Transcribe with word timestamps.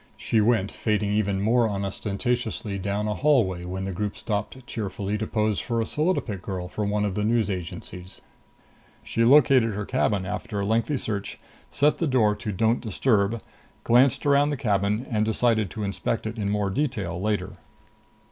She 0.17 0.41
went 0.41 0.71
fading 0.71 1.11
even 1.13 1.41
more 1.43 1.67
unostentatiously 1.69 2.79
down 2.79 3.07
a 3.07 3.13
hallway 3.13 3.65
when 3.65 3.85
the 3.85 3.91
group 3.91 4.17
stopped 4.17 4.65
cheerfully 4.65 5.15
to 5.19 5.27
pose 5.27 5.59
for 5.59 5.79
a 5.79 5.85
solidopic 5.85 6.41
girl 6.41 6.67
from 6.67 6.89
one 6.89 7.05
of 7.05 7.13
the 7.13 7.23
news 7.23 7.51
agencies. 7.51 8.19
She 9.03 9.23
located 9.23 9.75
her 9.75 9.85
cabin 9.85 10.25
after 10.25 10.59
a 10.59 10.65
lengthy 10.65 10.97
search, 10.97 11.37
set 11.69 11.99
the 11.99 12.07
door 12.07 12.33
to 12.37 12.51
don't 12.51 12.81
disturb, 12.81 13.43
glanced 13.83 14.25
around 14.25 14.49
the 14.49 14.57
cabin 14.57 15.05
and 15.07 15.23
decided 15.23 15.69
to 15.69 15.83
inspect 15.83 16.25
it 16.25 16.35
in 16.35 16.49
more 16.49 16.71
detail 16.71 17.21
later. 17.21 17.57